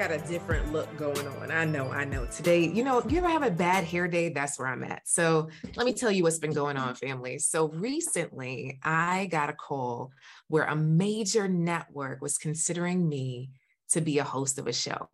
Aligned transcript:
Got 0.00 0.10
a 0.10 0.18
different 0.20 0.72
look 0.72 0.88
going 0.96 1.26
on. 1.28 1.50
I 1.50 1.66
know, 1.66 1.90
I 1.90 2.06
know. 2.06 2.24
Today, 2.24 2.66
you 2.66 2.82
know, 2.82 3.02
you 3.06 3.18
ever 3.18 3.28
have 3.28 3.42
a 3.42 3.50
bad 3.50 3.84
hair 3.84 4.08
day? 4.08 4.30
That's 4.30 4.58
where 4.58 4.66
I'm 4.66 4.82
at. 4.82 5.06
So 5.06 5.50
let 5.76 5.84
me 5.84 5.92
tell 5.92 6.10
you 6.10 6.22
what's 6.22 6.38
been 6.38 6.54
going 6.54 6.78
on, 6.78 6.94
family. 6.94 7.38
So 7.38 7.68
recently 7.68 8.80
I 8.82 9.26
got 9.26 9.50
a 9.50 9.52
call 9.52 10.12
where 10.48 10.64
a 10.64 10.74
major 10.74 11.48
network 11.48 12.22
was 12.22 12.38
considering 12.38 13.06
me 13.06 13.50
to 13.90 14.00
be 14.00 14.16
a 14.16 14.24
host 14.24 14.58
of 14.58 14.66
a 14.66 14.72
show. 14.72 15.06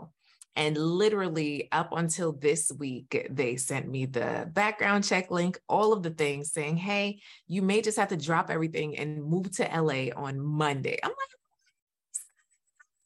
And 0.54 0.78
literally, 0.78 1.68
up 1.72 1.88
until 1.90 2.30
this 2.30 2.70
week, 2.70 3.26
they 3.28 3.56
sent 3.56 3.88
me 3.88 4.06
the 4.06 4.48
background 4.52 5.02
check 5.02 5.32
link, 5.32 5.58
all 5.68 5.94
of 5.94 6.04
the 6.04 6.10
things 6.10 6.52
saying, 6.52 6.76
hey, 6.76 7.18
you 7.48 7.60
may 7.60 7.82
just 7.82 7.98
have 7.98 8.10
to 8.10 8.16
drop 8.16 8.50
everything 8.50 8.96
and 8.96 9.24
move 9.24 9.50
to 9.56 9.64
LA 9.64 10.12
on 10.14 10.38
Monday. 10.40 10.96
I'm 11.02 11.10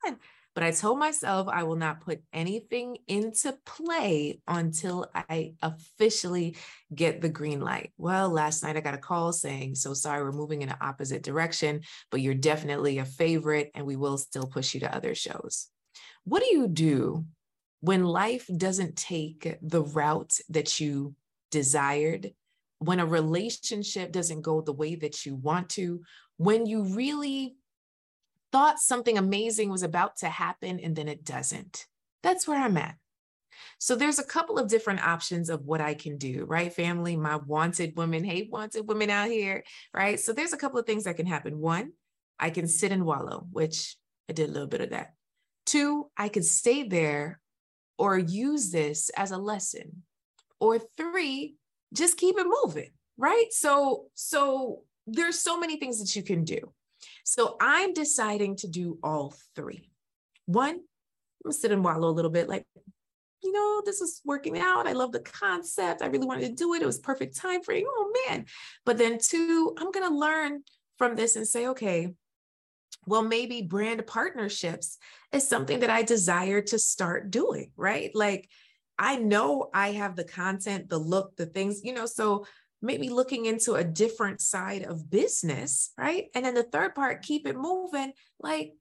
like, 0.05 0.19
but 0.55 0.65
I 0.65 0.73
told 0.73 0.99
myself 0.99 1.49
I 1.49 1.63
will 1.63 1.77
not 1.77 2.01
put 2.01 2.23
anything 2.33 2.99
into 3.07 3.57
play 3.65 4.41
until 4.49 5.09
I 5.15 5.55
officially 5.63 6.57
get 6.95 7.21
the 7.21 7.29
green 7.29 7.61
light. 7.61 7.93
Well, 7.97 8.31
last 8.31 8.63
night 8.63 8.77
I 8.77 8.81
got 8.81 8.95
a 8.95 8.99
call 8.99 9.33
saying, 9.33 9.77
So 9.77 9.95
sorry, 9.95 10.23
we're 10.23 10.33
moving 10.33 10.63
in 10.63 10.69
an 10.69 10.77
opposite 10.81 11.23
direction, 11.23 11.83
but 12.11 12.21
you're 12.21 12.35
definitely 12.35 12.99
a 12.99 13.05
favorite 13.05 13.71
and 13.75 13.87
we 13.87 13.97
will 13.97 14.19
still 14.19 14.47
push 14.47 14.75
you 14.75 14.81
to 14.81 14.95
other 14.95 15.15
shows. 15.15 15.69
What 16.25 16.43
do 16.43 16.55
you 16.55 16.69
do 16.69 17.27
when 17.81 18.05
life 18.05 18.49
doesn't 18.55 18.97
take 18.97 19.57
the 19.63 19.83
route 19.83 20.35
that 20.49 20.81
you 20.81 21.15
desired? 21.51 22.33
When 22.79 22.99
a 22.99 23.07
relationship 23.07 24.11
doesn't 24.11 24.43
go 24.43 24.63
the 24.63 24.73
way 24.73 24.95
that 24.97 25.27
you 25.27 25.37
want 25.37 25.69
to, 25.71 26.01
when 26.39 26.65
you 26.65 26.85
really 26.85 27.57
thought 28.53 28.79
something 28.79 29.19
amazing 29.19 29.71
was 29.71 29.83
about 29.83 30.17
to 30.19 30.29
happen 30.29 30.81
and 30.81 30.95
then 30.97 31.09
it 31.09 31.25
doesn't. 31.25 31.87
That's 32.23 32.47
where 32.47 32.61
I'm 32.61 32.77
at. 32.77 32.97
So 33.79 33.97
there's 33.97 34.19
a 34.19 34.25
couple 34.25 34.59
of 34.59 34.69
different 34.69 35.07
options 35.07 35.49
of 35.49 35.65
what 35.65 35.81
I 35.81 35.95
can 35.95 36.19
do, 36.19 36.45
right? 36.47 36.73
Family, 36.73 37.17
my 37.17 37.37
wanted 37.37 37.97
women, 37.97 38.25
hey, 38.25 38.49
wanted 38.51 38.87
women 38.87 39.11
out 39.11 39.29
here, 39.29 39.65
right? 39.95 40.21
So 40.21 40.33
there's 40.33 40.53
a 40.53 40.59
couple 40.59 40.79
of 40.79 40.87
things 40.87 41.05
that 41.05 41.17
can 41.17 41.27
happen. 41.27 41.59
One, 41.59 41.93
I 42.39 42.51
can 42.51 42.67
sit 42.67 42.93
and 42.93 43.05
wallow, 43.05 43.47
which 43.53 43.97
I 44.29 44.33
did 44.33 44.49
a 44.49 44.53
little 44.53 44.69
bit 44.69 44.81
of 44.81 44.91
that. 44.91 45.15
Two, 45.67 46.11
I 46.17 46.29
could 46.29 46.45
stay 46.45 46.83
there 46.83 47.41
or 47.99 48.19
use 48.19 48.71
this 48.71 49.11
as 49.11 49.31
a 49.31 49.39
lesson. 49.39 50.03
Or 50.59 50.79
three, 50.97 51.57
just 51.95 52.17
keep 52.17 52.37
it 52.39 52.47
moving, 52.47 52.91
right? 53.17 53.47
So 53.51 54.07
so 54.15 54.83
there's 55.07 55.39
so 55.39 55.59
many 55.59 55.79
things 55.79 56.01
that 56.01 56.15
you 56.15 56.23
can 56.23 56.45
do. 56.45 56.73
So 57.25 57.57
I'm 57.61 57.93
deciding 57.93 58.57
to 58.57 58.69
do 58.69 58.99
all 59.03 59.35
three. 59.55 59.91
One, 60.47 60.77
I'm 60.77 60.81
gonna 61.45 61.53
sit 61.53 61.73
and 61.73 61.85
wallow 61.85 62.09
a 62.09 62.11
little 62.11 62.31
bit, 62.31 62.49
like, 62.49 62.67
you 63.43 63.53
know, 63.53 63.83
this 63.85 64.01
is 64.01 64.21
working 64.25 64.59
out. 64.59 64.87
I 64.87 64.93
love 64.93 65.13
the 65.13 65.21
concept. 65.21 66.03
I 66.03 66.07
really 66.07 66.27
wanted 66.27 66.49
to 66.49 66.55
do 66.55 66.75
it. 66.75 66.83
It 66.83 66.87
was 66.87 66.99
perfect 66.99 67.37
time 67.37 67.63
frame. 67.63 67.87
Oh 67.89 68.13
man. 68.29 68.45
But 68.85 68.99
then 68.99 69.19
two, 69.19 69.75
I'm 69.79 69.91
gonna 69.91 70.15
learn 70.15 70.63
from 70.99 71.17
this 71.17 71.37
and 71.37 71.49
say, 71.49 71.69
okay, 71.69 72.13
well, 73.07 73.23
maybe 73.23 73.63
brand 73.63 74.07
partnerships 74.07 74.99
is 75.33 75.49
something 75.49 75.81
that 75.81 75.91
I 75.91 76.03
desire 76.03 76.61
to 76.61 76.79
start 76.79 77.31
doing, 77.31 77.73
right? 77.77 78.11
Like 78.15 78.49
I 78.99 79.17
know 79.17 79.71
I 79.73 79.93
have 79.93 80.17
the 80.17 80.25
content, 80.25 80.91
the 80.91 80.99
look, 80.99 81.35
the 81.37 81.47
things, 81.47 81.81
you 81.83 81.95
know, 81.95 82.05
so 82.05 82.45
maybe 82.83 83.09
looking 83.09 83.47
into 83.47 83.75
a 83.75 83.85
different 83.85 84.41
side 84.41 84.83
of 84.83 85.11
business, 85.11 85.93
right? 85.99 86.27
And 86.35 86.45
then 86.45 86.55
the 86.55 86.63
third 86.63 86.95
part, 86.95 87.23
keep 87.23 87.47
it 87.47 87.57
moving. 87.57 88.13
Like 88.39 88.73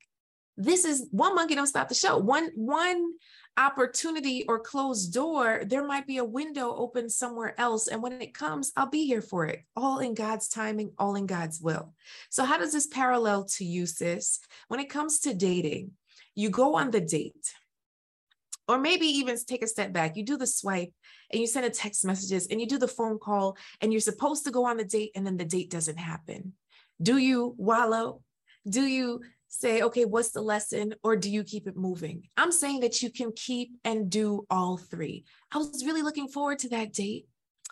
this 0.60 0.84
is 0.84 1.08
one 1.12 1.36
monkey 1.36 1.56
don't 1.56 1.68
stop 1.68 1.88
the 1.88 1.96
show. 1.96 2.18
One 2.18 2.52
one 2.54 3.14
opportunity 3.58 4.46
or 4.48 4.60
closed 4.60 5.14
door, 5.14 5.64
there 5.66 5.86
might 5.86 6.06
be 6.06 6.18
a 6.18 6.24
window 6.24 6.74
open 6.76 7.10
somewhere 7.10 7.60
else. 7.60 7.88
And 7.88 8.02
when 8.02 8.22
it 8.22 8.34
comes, 8.34 8.72
I'll 8.76 8.90
be 8.90 9.06
here 9.06 9.22
for 9.22 9.46
it, 9.46 9.64
all 9.76 10.00
in 10.00 10.14
God's 10.14 10.48
timing, 10.48 10.92
all 10.98 11.16
in 11.16 11.26
God's 11.26 11.62
will. 11.62 11.94
So, 12.30 12.44
how 12.44 12.58
does 12.58 12.74
this 12.74 12.88
parallel 12.88 13.46
to 13.56 13.66
you, 13.66 13.86
sis? 13.86 14.40
When 14.68 14.80
it 14.80 14.90
comes 14.90 15.20
to 15.22 15.34
dating, 15.34 15.92
you 16.36 16.50
go 16.50 16.76
on 16.76 16.92
the 16.92 17.02
date, 17.02 17.54
or 18.70 18.78
maybe 18.78 19.08
even 19.08 19.36
take 19.48 19.64
a 19.64 19.68
step 19.68 19.92
back. 19.92 20.16
You 20.16 20.24
do 20.24 20.38
the 20.38 20.46
swipe 20.46 20.94
and 21.34 21.42
you 21.42 21.48
send 21.48 21.66
a 21.66 21.72
text 21.72 22.06
messages 22.06 22.48
and 22.48 22.62
you 22.62 22.68
do 22.68 22.78
the 22.78 22.88
phone 22.88 23.18
call 23.18 23.58
and 23.82 23.92
you're 23.92 24.00
supposed 24.00 24.46
to 24.46 24.52
go 24.52 24.66
on 24.66 24.78
the 24.78 24.86
date 24.86 25.12
and 25.16 25.26
then 25.26 25.38
the 25.38 25.44
date 25.44 25.72
doesn't 25.72 25.98
happen. 25.98 26.54
Do 27.02 27.18
you 27.18 27.56
wallow? 27.58 28.22
Do 28.70 28.84
you 28.84 29.22
say, 29.48 29.82
okay, 29.82 30.06
what's 30.06 30.30
the 30.30 30.42
lesson? 30.42 30.94
Or 31.04 31.16
do 31.16 31.32
you 31.32 31.44
keep 31.44 31.68
it 31.68 31.76
moving? 31.76 32.30
I'm 32.38 32.52
saying 32.52 32.82
that 32.82 33.02
you 33.02 33.10
can 33.10 33.32
keep 33.36 33.72
and 33.84 34.08
do 34.08 34.46
all 34.52 34.78
three. 34.78 35.26
I 35.52 35.58
was 35.58 35.84
really 35.84 36.04
looking 36.04 36.28
forward 36.28 36.60
to 36.60 36.70
that 36.70 36.94
date. 36.94 37.26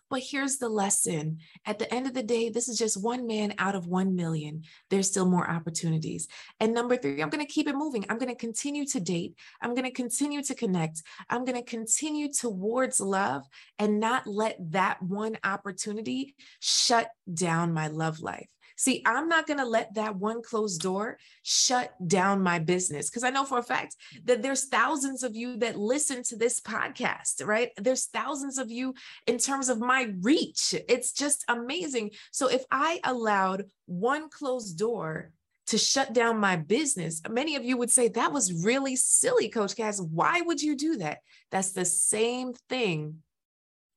But 0.09 0.21
here's 0.21 0.57
the 0.57 0.69
lesson. 0.69 1.39
At 1.65 1.79
the 1.79 1.93
end 1.93 2.07
of 2.07 2.13
the 2.13 2.23
day, 2.23 2.49
this 2.49 2.69
is 2.69 2.77
just 2.77 3.01
one 3.01 3.27
man 3.27 3.53
out 3.57 3.75
of 3.75 3.87
1 3.87 4.15
million. 4.15 4.63
There's 4.89 5.07
still 5.07 5.25
more 5.25 5.49
opportunities. 5.49 6.27
And 6.59 6.73
number 6.73 6.95
three, 6.95 7.21
I'm 7.21 7.29
going 7.29 7.45
to 7.45 7.51
keep 7.51 7.67
it 7.67 7.75
moving. 7.75 8.05
I'm 8.09 8.17
going 8.17 8.33
to 8.33 8.35
continue 8.35 8.85
to 8.87 8.99
date. 8.99 9.35
I'm 9.61 9.73
going 9.73 9.85
to 9.85 9.91
continue 9.91 10.41
to 10.43 10.55
connect. 10.55 11.03
I'm 11.29 11.43
going 11.43 11.57
to 11.57 11.69
continue 11.69 12.31
towards 12.31 12.99
love 12.99 13.43
and 13.79 13.99
not 13.99 14.27
let 14.27 14.57
that 14.71 15.01
one 15.01 15.37
opportunity 15.43 16.35
shut 16.59 17.09
down 17.31 17.73
my 17.73 17.87
love 17.87 18.21
life. 18.21 18.47
See, 18.77 19.01
I'm 19.05 19.27
not 19.27 19.47
going 19.47 19.59
to 19.59 19.65
let 19.65 19.95
that 19.95 20.15
one 20.15 20.41
closed 20.43 20.81
door 20.81 21.17
shut 21.41 21.91
down 22.07 22.41
my 22.43 22.59
business 22.59 23.09
because 23.09 23.23
I 23.23 23.31
know 23.31 23.43
for 23.43 23.57
a 23.57 23.63
fact 23.63 23.95
that 24.25 24.41
there's 24.41 24.65
thousands 24.65 25.23
of 25.23 25.35
you 25.35 25.57
that 25.57 25.77
listen 25.77 26.23
to 26.23 26.37
this 26.37 26.59
podcast, 26.59 27.45
right? 27.45 27.71
There's 27.77 28.05
thousands 28.05 28.59
of 28.59 28.71
you 28.71 28.93
in 29.25 29.39
terms 29.39 29.69
of 29.69 29.79
my 29.79 30.13
reach. 30.21 30.75
It's 30.87 31.11
just 31.11 31.43
amazing. 31.47 32.11
So 32.31 32.47
if 32.47 32.63
I 32.71 32.99
allowed 33.03 33.65
one 33.87 34.29
closed 34.29 34.77
door 34.77 35.31
to 35.67 35.77
shut 35.77 36.13
down 36.13 36.37
my 36.37 36.55
business. 36.55 37.21
Many 37.29 37.57
of 37.57 37.65
you 37.65 37.75
would 37.75 37.91
say 37.91 38.07
that 38.07 38.31
was 38.31 38.63
really 38.63 38.95
silly, 38.95 39.49
Coach 39.49 39.75
Cass. 39.75 39.99
Why 39.99 40.39
would 40.39 40.61
you 40.61 40.77
do 40.77 40.97
that? 40.97 41.19
That's 41.51 41.73
the 41.73 41.83
same 41.83 42.53
thing 42.69 43.17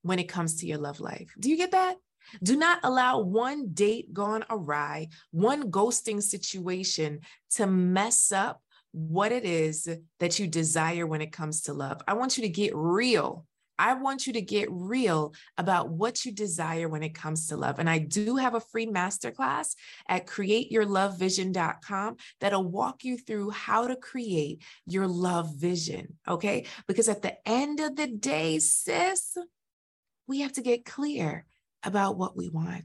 when 0.03 0.19
it 0.19 0.25
comes 0.25 0.57
to 0.57 0.67
your 0.67 0.79
love 0.79 0.99
life. 0.99 1.33
Do 1.39 1.49
you 1.49 1.57
get 1.57 1.71
that? 1.71 1.97
Do 2.43 2.57
not 2.57 2.81
allow 2.83 3.21
one 3.21 3.69
date 3.73 4.13
gone 4.13 4.45
awry, 4.51 5.09
one 5.31 5.71
ghosting 5.71 6.23
situation 6.23 7.21
to 7.51 7.67
mess 7.67 8.33
up 8.33 8.63
what 8.93 9.33
it 9.33 9.45
is 9.45 9.89
that 10.19 10.39
you 10.39 10.47
desire 10.47 11.07
when 11.07 11.23
it 11.23 11.33
comes 11.33 11.63
to 11.63 11.73
love. 11.73 12.01
I 12.09 12.15
want 12.15 12.37
you 12.37 12.43
to 12.43 12.49
get 12.49 12.73
real. 12.75 13.47
I 13.79 13.95
want 13.95 14.27
you 14.27 14.35
to 14.35 14.43
get 14.43 14.69
real 14.71 15.33
about 15.57 15.89
what 15.89 16.27
you 16.27 16.33
desire 16.33 16.87
when 16.87 17.03
it 17.03 17.15
comes 17.15 17.47
to 17.47 17.57
love. 17.57 17.79
And 17.79 17.89
I 17.89 17.99
do 17.99 18.37
have 18.37 18.55
a 18.55 18.61
free 18.61 18.87
masterclass 18.87 19.75
at 20.07 20.27
createyourlovevision.com 20.27 22.17
that'll 22.41 22.69
walk 22.69 23.05
you 23.05 23.17
through 23.17 23.51
how 23.51 23.87
to 23.87 23.97
create 23.97 24.63
your 24.85 25.07
love 25.07 25.55
vision. 25.57 26.19
Okay. 26.29 26.67
Because 26.87 27.09
at 27.09 27.23
the 27.23 27.37
end 27.49 27.81
of 27.81 27.97
the 27.97 28.07
day, 28.07 28.59
sis, 28.59 29.35
we 30.27 30.41
have 30.41 30.53
to 30.53 30.63
get 30.63 30.85
clear 30.85 31.47
about 31.83 32.17
what 32.17 32.37
we 32.37 32.49
want. 32.49 32.85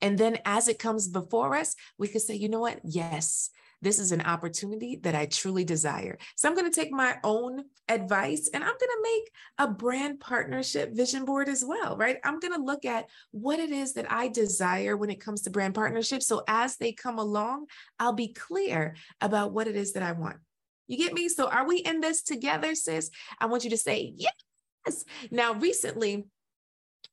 And 0.00 0.16
then 0.16 0.38
as 0.44 0.68
it 0.68 0.78
comes 0.78 1.08
before 1.08 1.56
us, 1.56 1.74
we 1.98 2.08
could 2.08 2.22
say, 2.22 2.34
you 2.34 2.48
know 2.48 2.60
what? 2.60 2.80
Yes, 2.84 3.50
this 3.82 3.98
is 3.98 4.12
an 4.12 4.22
opportunity 4.22 4.96
that 5.02 5.14
I 5.14 5.26
truly 5.26 5.64
desire. 5.64 6.18
So 6.36 6.48
I'm 6.48 6.54
going 6.54 6.70
to 6.70 6.80
take 6.80 6.92
my 6.92 7.16
own 7.22 7.64
advice 7.88 8.50
and 8.52 8.62
I'm 8.62 8.70
going 8.70 8.78
to 8.78 9.02
make 9.02 9.30
a 9.58 9.72
brand 9.72 10.20
partnership 10.20 10.94
vision 10.94 11.24
board 11.24 11.48
as 11.48 11.64
well, 11.64 11.96
right? 11.96 12.18
I'm 12.24 12.40
going 12.40 12.54
to 12.54 12.62
look 12.62 12.84
at 12.84 13.06
what 13.30 13.58
it 13.58 13.70
is 13.70 13.94
that 13.94 14.10
I 14.10 14.28
desire 14.28 14.96
when 14.96 15.10
it 15.10 15.20
comes 15.20 15.42
to 15.42 15.50
brand 15.50 15.74
partnerships. 15.74 16.26
So 16.26 16.42
as 16.48 16.76
they 16.76 16.92
come 16.92 17.18
along, 17.18 17.66
I'll 17.98 18.12
be 18.12 18.32
clear 18.32 18.96
about 19.20 19.52
what 19.52 19.68
it 19.68 19.76
is 19.76 19.92
that 19.92 20.02
I 20.02 20.12
want. 20.12 20.36
You 20.86 20.96
get 20.96 21.12
me? 21.12 21.28
So 21.28 21.48
are 21.48 21.66
we 21.66 21.78
in 21.78 22.00
this 22.00 22.22
together, 22.22 22.74
sis? 22.74 23.10
I 23.38 23.46
want 23.46 23.64
you 23.64 23.70
to 23.70 23.76
say 23.76 24.12
yes. 24.16 25.04
Now, 25.30 25.52
recently, 25.52 26.24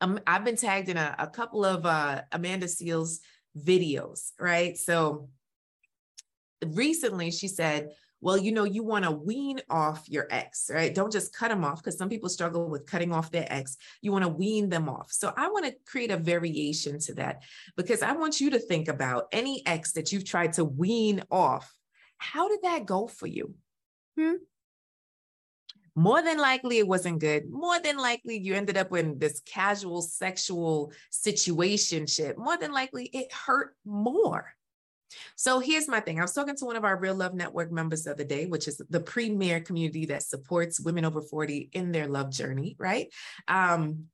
um, 0.02 0.20
I've 0.28 0.44
been 0.44 0.58
tagged 0.58 0.90
in 0.90 0.98
a, 0.98 1.16
a 1.20 1.28
couple 1.28 1.64
of 1.64 1.86
uh, 1.86 2.22
Amanda 2.32 2.68
Seales 2.68 3.20
videos, 3.58 4.32
right? 4.40 4.78
So 4.78 5.30
recently 6.66 7.32
she 7.32 7.48
said, 7.48 7.92
Well, 8.22 8.38
you 8.38 8.52
know, 8.52 8.66
you 8.66 8.84
want 8.84 9.06
to 9.06 9.12
wean 9.12 9.62
off 9.70 10.08
your 10.08 10.28
ex, 10.30 10.70
right? 10.74 10.94
Don't 10.94 11.12
just 11.12 11.34
cut 11.34 11.50
them 11.50 11.64
off 11.64 11.82
because 11.82 11.98
some 11.98 12.10
people 12.10 12.30
struggle 12.30 12.70
with 12.70 12.86
cutting 12.86 13.14
off 13.14 13.32
their 13.32 13.48
ex. 13.50 13.78
You 14.02 14.12
want 14.12 14.24
to 14.24 14.30
wean 14.30 14.70
them 14.70 14.90
off. 14.90 15.12
So 15.12 15.34
I 15.36 15.48
want 15.50 15.66
to 15.66 15.76
create 15.86 16.12
a 16.12 16.18
variation 16.18 17.00
to 17.00 17.14
that 17.16 17.44
because 17.78 18.02
I 18.02 18.14
want 18.14 18.42
you 18.42 18.50
to 18.52 18.60
think 18.60 18.88
about 18.88 19.28
any 19.32 19.66
ex 19.66 19.94
that 19.94 20.12
you've 20.12 20.26
tried 20.26 20.54
to 20.54 20.66
wean 20.66 21.24
off. 21.32 21.72
How 22.18 22.50
did 22.50 22.64
that 22.64 22.86
go 22.86 23.08
for 23.08 23.28
you? 23.28 23.56
Hmm? 24.18 24.36
More 25.96 26.22
than 26.22 26.38
likely 26.38 26.78
it 26.78 26.88
wasn't 26.88 27.20
good. 27.20 27.50
More 27.50 27.80
than 27.80 27.98
likely 27.98 28.38
you 28.38 28.54
ended 28.54 28.78
up 28.78 28.94
in 28.94 29.18
this 29.18 29.42
casual 29.46 30.02
sexual 30.02 30.92
situation 31.10 32.06
shit. 32.06 32.38
More 32.38 32.58
than 32.58 32.74
likely 32.74 33.06
it 33.06 33.32
hurt 33.32 33.76
more. 33.86 34.54
So 35.36 35.60
here's 35.60 35.88
my 35.88 36.02
thing. 36.02 36.20
I 36.20 36.24
was 36.24 36.34
talking 36.34 36.58
to 36.58 36.66
one 36.66 36.76
of 36.76 36.84
our 36.84 36.98
Real 36.98 37.16
Love 37.16 37.34
Network 37.34 37.72
members 37.72 38.04
the 38.04 38.12
other 38.12 38.26
day, 38.26 38.46
which 38.46 38.68
is 38.68 38.82
the 38.90 39.00
premier 39.00 39.62
community 39.62 40.08
that 40.08 40.24
supports 40.24 40.80
women 40.80 41.06
over 41.06 41.22
40 41.22 41.70
in 41.72 41.92
their 41.92 42.08
love 42.08 42.32
journey, 42.32 42.76
right? 42.78 43.08
Um, 43.48 44.06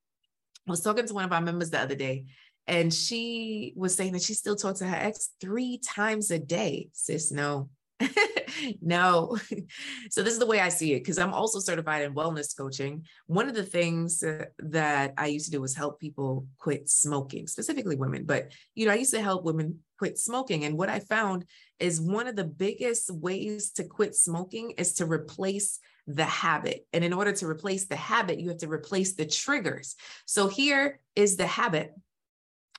I 0.68 0.72
was 0.72 0.82
talking 0.82 1.08
to 1.08 1.14
one 1.14 1.26
of 1.26 1.34
our 1.34 1.42
members 1.42 1.72
the 1.72 1.80
other 1.80 1.96
day, 1.96 2.26
and 2.68 2.94
she 2.94 3.74
was 3.76 3.96
saying 3.96 4.14
that 4.14 4.22
she 4.22 4.36
still 4.36 4.56
talks 4.56 4.80
to 4.80 4.88
her 4.88 4.96
ex 4.96 5.32
three 5.40 5.80
times 5.80 6.30
a 6.30 6.38
day. 6.38 6.90
Sis, 6.94 7.32
no, 7.32 7.70
no. 8.82 9.38
so 10.10 10.24
this 10.24 10.34
is 10.34 10.40
the 10.40 10.46
way 10.46 10.60
I 10.60 10.70
see 10.70 10.94
it 10.94 11.00
because 11.00 11.18
I'm 11.18 11.34
also 11.34 11.60
certified 11.60 12.04
in 12.04 12.14
wellness 12.14 12.56
coaching. 12.56 13.06
One 13.28 13.48
of 13.48 13.56
the 13.56 13.64
things 13.64 14.24
that 14.60 15.14
I 15.18 15.28
used 15.28 15.46
to 15.46 15.52
do 15.52 15.62
was 15.62 15.76
help 15.76 16.00
people 16.00 16.48
quit 16.58 16.90
smoking, 16.90 17.48
specifically 17.48 17.96
women. 17.96 18.26
But 18.26 18.52
you 18.76 18.86
know, 18.86 18.92
I 18.92 18.96
used 18.96 19.14
to 19.14 19.22
help 19.22 19.44
women 19.44 19.80
quit 19.98 20.18
smoking, 20.18 20.66
and 20.66 20.78
what 20.78 20.90
I 20.90 21.00
found 21.00 21.46
is 21.80 22.02
one 22.02 22.28
of 22.28 22.36
the 22.36 22.44
biggest 22.44 23.12
ways 23.12 23.72
to 23.72 23.84
quit 23.84 24.16
smoking 24.16 24.72
is 24.72 24.94
to 24.96 25.06
replace 25.06 25.80
the 26.08 26.26
habit. 26.26 26.86
And 26.94 27.04
in 27.04 27.14
order 27.14 27.32
to 27.34 27.48
replace 27.48 27.86
the 27.86 27.96
habit, 27.96 28.40
you 28.40 28.50
have 28.50 28.60
to 28.60 28.68
replace 28.68 29.14
the 29.14 29.26
triggers. 29.26 29.96
So 30.26 30.48
here 30.48 31.00
is 31.16 31.38
the 31.38 31.48
habit. 31.48 31.94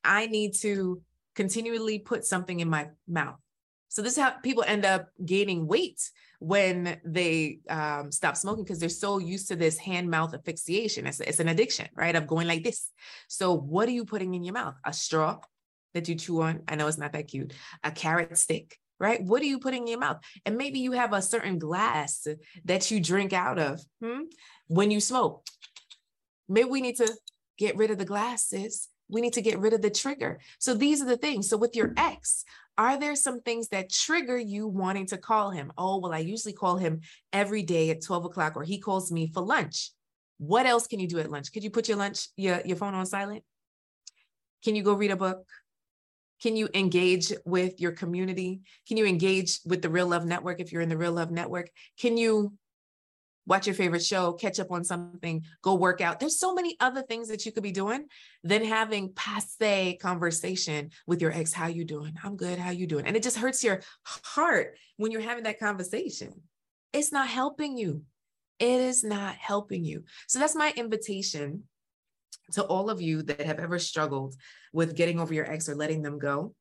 I 0.04 0.26
need 0.26 0.54
to 0.60 1.02
continually 1.34 1.98
put 1.98 2.25
something 2.25 2.60
in 2.60 2.68
my 2.68 2.88
mouth. 3.08 3.41
So 3.92 4.00
this 4.00 4.14
is 4.14 4.22
how 4.22 4.30
people 4.30 4.64
end 4.66 4.86
up 4.86 5.10
gaining 5.22 5.66
weight 5.66 6.10
when 6.38 6.98
they 7.04 7.58
um, 7.68 8.10
stop 8.10 8.38
smoking 8.38 8.64
because 8.64 8.78
they're 8.78 8.88
so 8.88 9.18
used 9.18 9.48
to 9.48 9.56
this 9.56 9.76
hand 9.76 10.10
mouth 10.10 10.32
asphyxiation. 10.32 11.06
It's, 11.06 11.20
it's 11.20 11.40
an 11.40 11.48
addiction, 11.48 11.88
right? 11.94 12.16
Of 12.16 12.26
going 12.26 12.46
like 12.46 12.64
this. 12.64 12.90
So 13.28 13.52
what 13.52 13.90
are 13.90 13.92
you 13.92 14.06
putting 14.06 14.32
in 14.32 14.44
your 14.44 14.54
mouth? 14.54 14.76
A 14.86 14.94
straw 14.94 15.40
that 15.92 16.08
you 16.08 16.14
chew 16.14 16.40
on. 16.40 16.62
I 16.68 16.76
know 16.76 16.86
it's 16.86 16.96
not 16.96 17.12
that 17.12 17.28
cute. 17.28 17.52
A 17.84 17.90
carrot 17.90 18.38
stick, 18.38 18.78
right? 18.98 19.22
What 19.22 19.42
are 19.42 19.46
you 19.46 19.58
putting 19.58 19.82
in 19.82 19.88
your 19.88 20.00
mouth? 20.00 20.20
And 20.46 20.56
maybe 20.56 20.78
you 20.78 20.92
have 20.92 21.12
a 21.12 21.20
certain 21.20 21.58
glass 21.58 22.26
that 22.64 22.90
you 22.90 22.98
drink 22.98 23.34
out 23.34 23.58
of 23.58 23.78
hmm? 24.02 24.22
when 24.68 24.90
you 24.90 25.00
smoke. 25.00 25.46
Maybe 26.48 26.70
we 26.70 26.80
need 26.80 26.96
to 26.96 27.12
get 27.58 27.76
rid 27.76 27.90
of 27.90 27.98
the 27.98 28.06
glasses. 28.06 28.88
We 29.12 29.20
need 29.20 29.35
to 29.35 29.43
get 29.43 29.59
rid 29.59 29.75
of 29.75 29.82
the 29.82 29.91
trigger. 29.91 30.41
So 30.59 30.75
these 30.75 31.00
are 31.03 31.06
the 31.06 31.17
things. 31.17 31.49
So 31.49 31.56
with 31.56 31.76
your 31.76 31.93
ex, 31.97 32.44
are 32.79 32.99
there 32.99 33.14
some 33.14 33.43
things 33.43 33.69
that 33.69 33.93
trigger 33.93 34.38
you 34.38 34.67
wanting 34.67 35.06
to 35.09 35.19
call 35.19 35.50
him? 35.50 35.70
Oh, 35.76 35.99
well, 35.99 36.12
I 36.12 36.19
usually 36.19 36.55
call 36.55 36.79
him 36.79 37.03
every 37.32 37.62
day 37.62 37.91
at 37.91 38.03
12 38.03 38.25
o'clock, 38.25 38.56
or 38.56 38.62
he 38.62 38.79
calls 38.79 39.12
me 39.12 39.31
for 39.32 39.43
lunch. 39.43 39.91
What 40.38 40.67
else 40.67 40.87
can 40.87 40.99
you 40.99 41.06
do 41.06 41.19
at 41.19 41.31
lunch? 41.31 41.53
Could 41.53 41.62
you 41.62 41.70
put 41.70 41.88
your 41.88 41.99
lunch, 41.99 42.29
your, 42.37 42.62
your 42.64 42.76
phone 42.76 42.94
on 42.94 43.06
silent? 43.06 43.44
Can 44.64 44.75
you 44.75 44.82
go 44.82 44.94
read 44.94 45.11
a 45.11 45.17
book? 45.17 45.47
Can 46.43 46.56
you 46.56 46.69
engage 46.75 47.32
with 47.44 47.81
your 47.81 47.93
community? 47.93 48.62
Can 48.88 48.97
you 48.97 49.06
engage 49.06 49.61
with 49.64 49.82
the 49.82 49.91
Real 49.91 50.09
Love 50.09 50.25
Network 50.25 50.59
if 50.59 50.73
you're 50.73 50.82
in 50.82 50.88
the 50.88 50.97
Real 50.97 51.12
Love 51.12 51.31
Network? 51.31 51.70
Can 52.00 52.17
you 52.17 52.55
watch 53.46 53.66
your 53.66 53.74
favorite 53.74 54.04
show, 54.04 54.32
catch 54.32 54.60
up 54.60 54.70
on 54.70 54.84
something, 54.84 55.44
go 55.62 55.74
work 55.74 56.00
out. 56.00 56.20
There's 56.20 56.38
so 56.38 56.54
many 56.54 56.76
other 56.80 57.02
things 57.02 57.28
that 57.28 57.44
you 57.44 57.52
could 57.52 57.62
be 57.62 57.72
doing 57.72 58.06
than 58.44 58.64
having 58.64 59.12
passe 59.14 59.96
conversation 60.00 60.90
with 61.06 61.20
your 61.20 61.32
ex. 61.32 61.52
How 61.52 61.66
you 61.66 61.84
doing? 61.84 62.14
I'm 62.22 62.36
good. 62.36 62.58
How 62.58 62.70
you 62.70 62.86
doing? 62.86 63.06
And 63.06 63.16
it 63.16 63.22
just 63.22 63.38
hurts 63.38 63.64
your 63.64 63.82
heart 64.04 64.76
when 64.96 65.10
you're 65.10 65.20
having 65.20 65.44
that 65.44 65.58
conversation. 65.58 66.32
It's 66.92 67.12
not 67.12 67.28
helping 67.28 67.76
you. 67.76 68.02
It 68.58 68.80
is 68.80 69.02
not 69.02 69.34
helping 69.36 69.84
you. 69.84 70.04
So 70.28 70.38
that's 70.38 70.54
my 70.54 70.72
invitation 70.76 71.64
to 72.52 72.64
all 72.64 72.90
of 72.90 73.00
you 73.00 73.22
that 73.22 73.40
have 73.40 73.58
ever 73.58 73.78
struggled 73.78 74.34
with 74.72 74.96
getting 74.96 75.18
over 75.18 75.34
your 75.34 75.50
ex 75.50 75.68
or 75.68 75.74
letting 75.74 76.02
them 76.02 76.18
go 76.18 76.54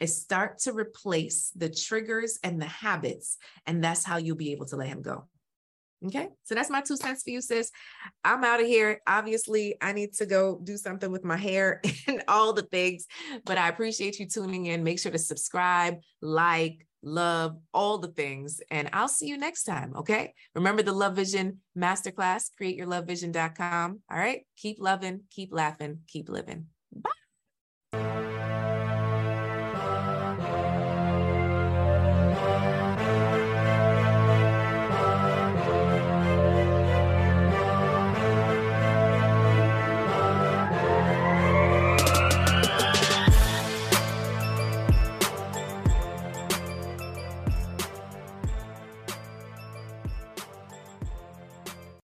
is 0.00 0.20
start 0.20 0.58
to 0.58 0.72
replace 0.72 1.50
the 1.56 1.68
triggers 1.68 2.38
and 2.42 2.60
the 2.60 2.66
habits 2.66 3.36
and 3.66 3.82
that's 3.82 4.04
how 4.04 4.16
you'll 4.16 4.36
be 4.36 4.52
able 4.52 4.66
to 4.66 4.76
let 4.76 4.88
him 4.88 5.02
go 5.02 5.26
Okay, 6.06 6.28
so 6.44 6.54
that's 6.54 6.70
my 6.70 6.80
two 6.80 6.96
cents 6.96 7.24
for 7.24 7.30
you, 7.30 7.40
sis. 7.40 7.72
I'm 8.22 8.44
out 8.44 8.60
of 8.60 8.66
here. 8.66 9.00
Obviously, 9.06 9.74
I 9.80 9.92
need 9.92 10.12
to 10.14 10.26
go 10.26 10.60
do 10.62 10.76
something 10.76 11.10
with 11.10 11.24
my 11.24 11.36
hair 11.36 11.80
and 12.06 12.22
all 12.28 12.52
the 12.52 12.62
things, 12.62 13.06
but 13.44 13.58
I 13.58 13.68
appreciate 13.68 14.20
you 14.20 14.26
tuning 14.26 14.66
in. 14.66 14.84
Make 14.84 15.00
sure 15.00 15.10
to 15.10 15.18
subscribe, 15.18 15.96
like, 16.22 16.86
love, 17.02 17.56
all 17.74 17.98
the 17.98 18.08
things, 18.08 18.60
and 18.70 18.88
I'll 18.92 19.08
see 19.08 19.26
you 19.26 19.38
next 19.38 19.64
time. 19.64 19.92
Okay, 19.96 20.34
remember 20.54 20.82
the 20.82 20.92
Love 20.92 21.16
Vision 21.16 21.58
Masterclass, 21.76 22.50
createyourlovevision.com. 22.60 24.00
All 24.10 24.18
right, 24.18 24.42
keep 24.56 24.76
loving, 24.80 25.22
keep 25.30 25.52
laughing, 25.52 26.00
keep 26.06 26.28
living. 26.28 26.66
Bye. 26.92 27.10